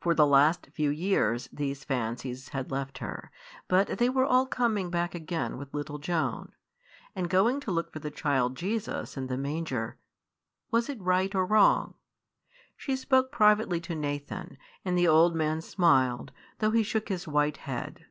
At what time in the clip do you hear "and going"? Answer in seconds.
7.14-7.60